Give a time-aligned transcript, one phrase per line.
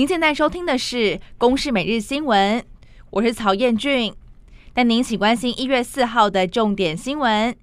[0.00, 0.96] 您现在收听的是
[1.36, 2.58] 《公视每日新闻》，
[3.10, 4.14] 我是曹彦俊，
[4.72, 7.54] 带您一起关心一月四号的重点新闻。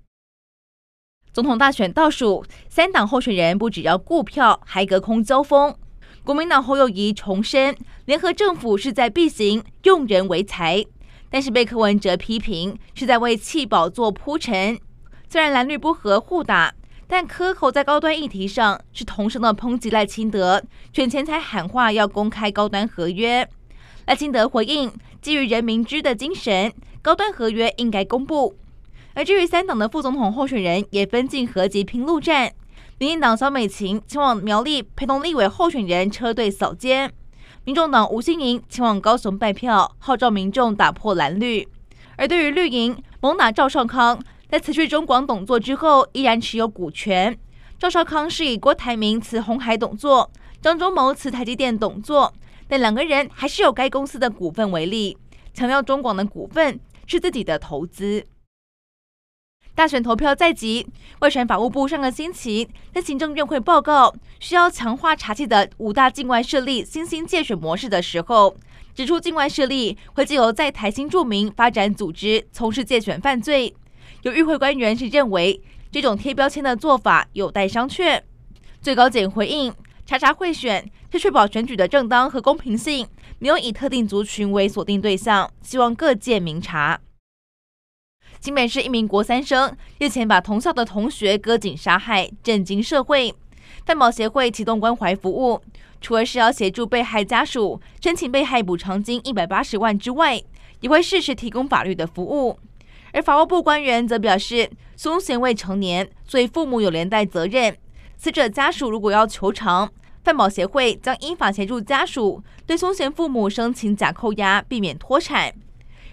[1.33, 5.75] 总统大选倒数，三党候选人不只要顾票，还隔空交锋。
[6.23, 10.85] 国民党侯友谊重申，联合政府势在必行，用人为才，
[11.31, 14.79] 但是被柯文哲批评是在为弃保做铺陈。
[15.27, 16.75] 虽然蓝绿不合互打。
[17.09, 20.61] 但柯侯在高端议题上是同声的抨击赖清德，
[20.91, 23.47] 选前才喊话要公开高端合约。
[24.05, 28.57] 赖清德回应，基于人民知的精神，高端合约应该公布。
[29.13, 32.51] 而至于三党的副总统候选人也分进合击拼路战，
[32.99, 37.09] 民进党萧美琴前往苗栗陪同立委候选人车队扫街，
[37.63, 41.67] 民众党吴欣盈前往高雄拜票，号召民众打破蓝绿。
[42.17, 44.19] 而对于绿营，猛打赵少康。
[44.49, 47.37] 在辞去中广董座之后，依然持有股权。
[47.77, 52.33] 赵少康是以郭台铭辞红海董座，张忠谋辞台积电董座，
[52.65, 55.17] 但两个人还是有该公司的股份为例，
[55.53, 58.25] 强调中广的股份是自己的投资。
[59.75, 60.87] 大选投票在即，
[61.19, 68.55] 外传法务部上个星期在行政院会报告需要强化查缉的五大境外势力新兴借选模式的时候，
[68.95, 73.75] 指出境外势力会借由在台新住民发展组织从事借选犯罪。
[74.27, 78.21] 有与会官员是认为这种贴标签的做法有待商榷。
[78.81, 79.73] 最高检回应，
[80.05, 83.07] 查查贿选是确保选举的正当和公平性，
[83.39, 86.99] 没有以特定族群为锁定对象，希望各界明察。
[88.41, 93.33] 新北市一名国三生日前把同校的同学割颈杀害，震惊社会。
[93.85, 95.61] 担保协会启动关怀服务，
[96.01, 100.43] 除了是要协助被害家属申请被害补偿金一百八十万之外，
[100.81, 102.59] 也会适时提供法律的服务。
[103.13, 107.75] 而法务部官员则表示，宗贤未成年，所以父母有连带责任。
[108.17, 109.91] 死者家属如果要求偿，
[110.23, 115.53] 犯保协会将依法协助家属对宗贤父母申请假扣押，避免脱产。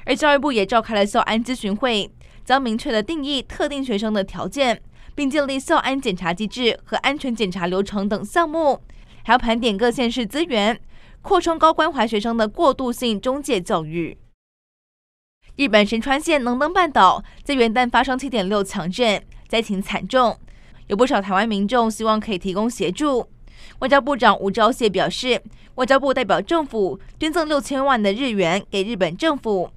[0.04, 2.10] 而教育部也召开了校安咨询会，
[2.44, 4.80] 将明确的定义特定学生的条件，
[5.14, 8.80] 并建立校安检查机制和安全检查流程等项目，
[9.24, 10.78] 还要盘点各县市资源，
[11.22, 14.18] 扩充高关怀学生的过渡性中介教育。
[15.56, 20.36] 日本神川县能登半岛在元旦发生七点六强震，灾情惨重，
[20.88, 23.28] 有不少台湾民众希望可以提供协助。
[23.78, 25.40] 外交部长吴钊燮表示，
[25.76, 29.70] 外交部代表政府捐赠六千万的日元给日本政府，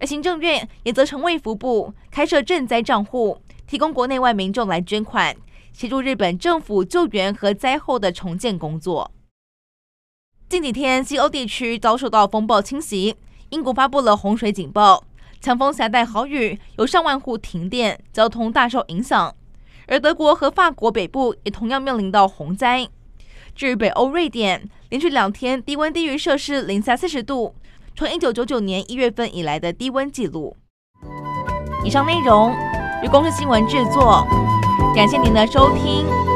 [0.00, 5.34] 而行政院也责成卫福部开设赈灾账户，提供国内外民众来捐款，
[5.72, 9.10] 协助日本政府救援和灾后的重建工作。
[10.50, 13.16] 近几天，西欧地区遭受到风暴侵袭，
[13.48, 15.02] 英国发布了洪水警报。
[15.42, 19.34] 强风夹带豪雨，有上万户停电，交通大受影响。
[19.88, 22.88] 而德国和法国北部也同样面临到洪灾。
[23.52, 27.56] 至于北欧瑞典，连续两天低温低于摄氏零下四十度，
[27.96, 30.56] 从一九九九年一月份以来的低温记录。
[31.84, 32.54] 以上内容
[33.02, 34.24] 由公司新闻制作，
[34.94, 36.31] 感谢您的收听。